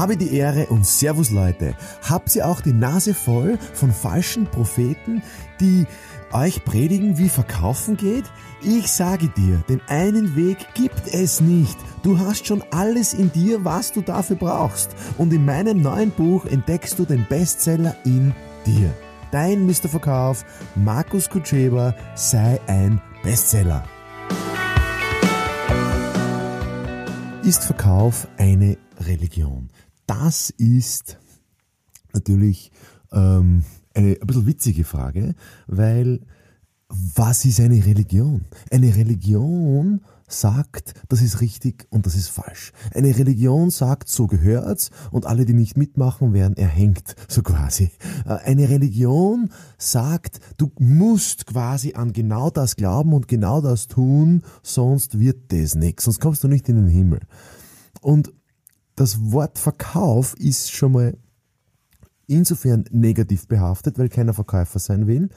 [0.00, 1.74] Habe die Ehre und Servus Leute.
[2.08, 5.22] Habt ihr auch die Nase voll von falschen Propheten,
[5.60, 5.84] die
[6.32, 8.24] euch predigen, wie verkaufen geht?
[8.62, 11.76] Ich sage dir, den einen Weg gibt es nicht.
[12.02, 14.96] Du hast schon alles in dir, was du dafür brauchst.
[15.18, 18.32] Und in meinem neuen Buch entdeckst du den Bestseller in
[18.64, 18.94] dir.
[19.32, 19.90] Dein Mr.
[19.90, 23.84] Verkauf, Markus Kutscheba, sei ein Bestseller.
[27.42, 29.68] Ist Verkauf eine Religion?
[30.10, 31.18] Das ist
[32.12, 32.72] natürlich
[33.12, 33.62] ähm,
[33.94, 35.36] eine ein bisschen witzige Frage,
[35.68, 36.26] weil
[36.88, 38.44] was ist eine Religion?
[38.72, 42.72] Eine Religion sagt, das ist richtig und das ist falsch.
[42.92, 47.92] Eine Religion sagt, so gehört's und alle, die nicht mitmachen, werden erhängt, so quasi.
[48.26, 54.42] Äh, eine Religion sagt, du musst quasi an genau das glauben und genau das tun,
[54.64, 57.20] sonst wird das nichts, sonst kommst du nicht in den Himmel.
[58.00, 58.32] Und
[59.00, 61.16] das Wort Verkauf ist schon mal
[62.26, 65.30] insofern negativ behaftet, weil keiner Verkäufer sein will.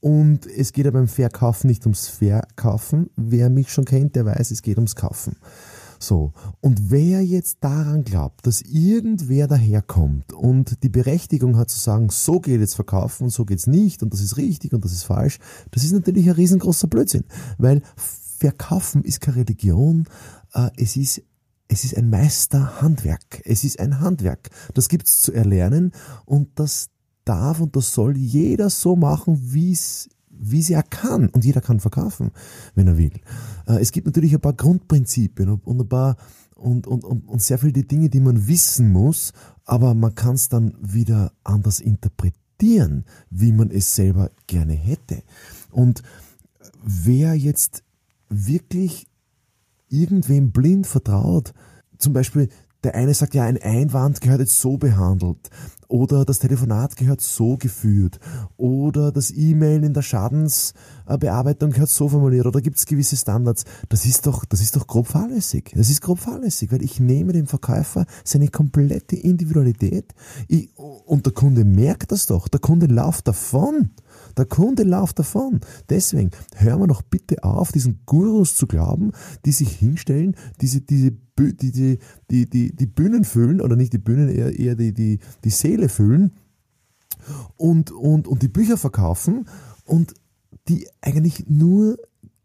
[0.00, 3.10] Und es geht ja beim Verkaufen nicht ums Verkaufen.
[3.14, 5.36] Wer mich schon kennt, der weiß, es geht ums Kaufen.
[5.98, 6.32] So.
[6.62, 12.40] Und wer jetzt daran glaubt, dass irgendwer daherkommt und die Berechtigung hat zu sagen, so
[12.40, 15.40] geht jetzt verkaufen und so geht's nicht und das ist richtig und das ist falsch,
[15.72, 17.24] das ist natürlich ein riesengroßer Blödsinn.
[17.58, 20.06] Weil Verkaufen ist keine Religion,
[20.54, 21.22] äh, es ist
[21.68, 23.42] es ist ein Meisterhandwerk.
[23.44, 24.50] Es ist ein Handwerk.
[24.74, 25.92] Das gibt's zu erlernen
[26.24, 26.90] und das
[27.24, 30.08] darf und das soll jeder so machen, wie es
[30.70, 31.28] er kann.
[31.28, 32.32] Und jeder kann verkaufen,
[32.74, 33.12] wenn er will.
[33.66, 36.16] Äh, es gibt natürlich ein paar Grundprinzipien und ein paar
[36.54, 39.32] und, und, und, und sehr viele Dinge, die man wissen muss,
[39.64, 45.22] aber man kann es dann wieder anders interpretieren, wie man es selber gerne hätte.
[45.70, 46.02] Und
[46.82, 47.82] wer jetzt
[48.28, 49.06] wirklich
[49.94, 51.52] irgendwem blind vertraut.
[51.98, 52.48] Zum Beispiel,
[52.82, 55.50] der eine sagt, ja, ein Einwand gehört jetzt so behandelt.
[55.94, 58.18] Oder das Telefonat gehört so geführt.
[58.56, 62.46] Oder das E-Mail in der Schadensbearbeitung gehört so formuliert.
[62.46, 63.62] Oder gibt es gewisse Standards.
[63.90, 65.70] Das ist doch, das ist doch grob fahrlässig.
[65.76, 70.12] Das ist grob fahrlässig, weil ich nehme dem Verkäufer seine komplette Individualität
[70.48, 72.48] ich, und der Kunde merkt das doch.
[72.48, 73.90] Der Kunde läuft davon.
[74.36, 75.60] Der Kunde läuft davon.
[75.88, 79.12] Deswegen hören wir doch bitte auf, diesen Gurus zu glauben,
[79.44, 81.98] die sich hinstellen, diese, diese, die,
[82.30, 85.83] die, die, die, Bühnen füllen, oder nicht die Bühnen, eher, eher die, die, die Seele
[85.88, 86.32] füllen
[87.56, 89.48] und, und, und die Bücher verkaufen
[89.84, 90.14] und
[90.68, 91.98] die eigentlich nur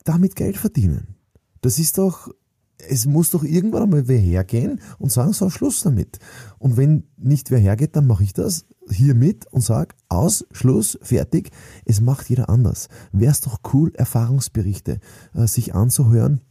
[0.03, 1.15] damit Geld verdienen.
[1.61, 2.29] Das ist doch,
[2.77, 6.19] es muss doch irgendwann einmal wer hergehen und sagen, so, Schluss damit.
[6.57, 10.97] Und wenn nicht wer hergeht, dann mache ich das hier mit und sage, aus, Schluss,
[11.01, 11.51] fertig.
[11.85, 12.87] Es macht jeder anders.
[13.11, 14.99] Wäre es doch cool, Erfahrungsberichte
[15.33, 16.41] äh, sich anzuhören.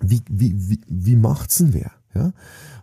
[0.00, 1.90] Wie, wie, wie, wie macht's denn wer?
[2.14, 2.32] Ja?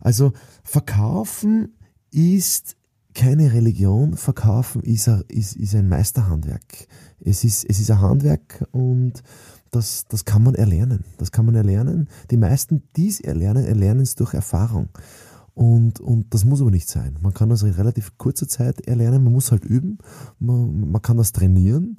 [0.02, 0.34] Also,
[0.64, 1.78] verkaufen
[2.12, 2.76] ist
[3.16, 6.88] keine Religion, verkaufen ist, ein, ist, ist ein Meisterhandwerk.
[7.20, 9.24] Es ist, es ist ein Handwerk und
[9.72, 11.04] das, das kann man erlernen.
[11.18, 12.08] Das kann man erlernen.
[12.30, 14.90] Die meisten, die es erlernen, erlernen es durch Erfahrung.
[15.54, 17.18] Und, und das muss aber nicht sein.
[17.22, 19.98] Man kann das in relativ kurzer Zeit erlernen, man muss halt üben,
[20.38, 21.98] man, man kann das trainieren,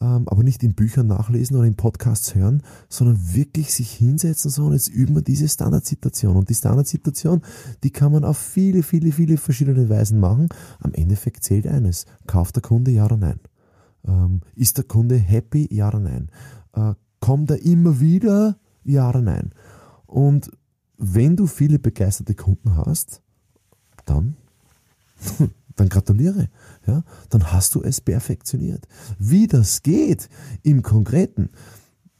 [0.00, 4.72] aber nicht in Büchern nachlesen oder in Podcasts hören, sondern wirklich sich hinsetzen so und
[4.72, 6.36] jetzt üben wir diese Standardsituation.
[6.36, 7.42] Und die Standardsituation,
[7.82, 10.48] die kann man auf viele, viele, viele verschiedene Weisen machen.
[10.80, 12.06] Am Endeffekt zählt eines.
[12.26, 13.40] Kauft der Kunde ja oder nein?
[14.06, 15.68] Ähm, ist der Kunde happy?
[15.70, 16.30] Ja oder nein?
[16.74, 18.58] Äh, kommt er immer wieder?
[18.84, 19.52] Ja oder nein?
[20.06, 20.50] Und
[20.98, 23.22] wenn du viele begeisterte Kunden hast,
[24.04, 24.36] dann,
[25.76, 26.48] dann gratuliere.
[26.86, 28.86] Ja, dann hast du es perfektioniert.
[29.18, 30.28] Wie das geht
[30.62, 31.50] im Konkreten,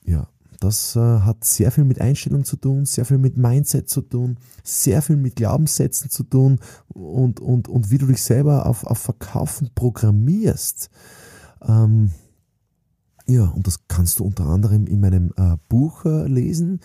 [0.05, 0.29] ja,
[0.61, 4.39] das äh, hat sehr viel mit Einstellung zu tun, sehr viel mit Mindset zu tun,
[4.63, 8.99] sehr viel mit Glaubenssätzen zu tun und, und, und wie du dich selber auf, auf
[8.99, 10.91] Verkaufen programmierst.
[11.67, 12.11] Ähm,
[13.27, 16.81] ja, und das kannst du unter anderem in meinem äh, Buch äh, lesen.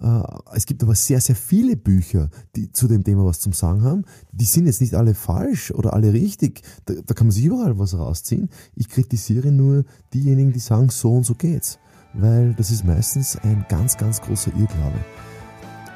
[0.00, 3.82] Äh, es gibt aber sehr, sehr viele Bücher, die zu dem Thema was zum Sagen
[3.82, 4.04] haben.
[4.32, 6.62] Die sind jetzt nicht alle falsch oder alle richtig.
[6.86, 8.48] Da, da kann man sich überall was rausziehen.
[8.74, 11.78] Ich kritisiere nur diejenigen, die sagen, so und so geht's.
[12.14, 14.98] Weil das ist meistens ein ganz, ganz großer Irrglaube.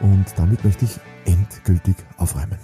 [0.03, 2.59] Und damit möchte ich endgültig aufräumen.